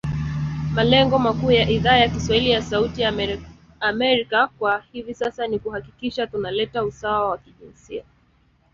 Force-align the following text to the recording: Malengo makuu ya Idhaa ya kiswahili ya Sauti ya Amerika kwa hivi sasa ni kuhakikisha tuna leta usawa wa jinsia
Malengo 0.73 1.19
makuu 1.19 1.51
ya 1.51 1.69
Idhaa 1.69 1.97
ya 1.97 2.09
kiswahili 2.09 2.49
ya 2.51 2.61
Sauti 2.61 3.01
ya 3.01 3.13
Amerika 3.81 4.47
kwa 4.47 4.83
hivi 4.91 5.13
sasa 5.13 5.47
ni 5.47 5.59
kuhakikisha 5.59 6.27
tuna 6.27 6.51
leta 6.51 6.83
usawa 6.83 7.29
wa 7.29 7.37
jinsia 7.59 8.03